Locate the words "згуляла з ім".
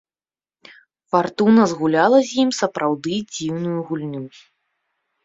1.73-2.49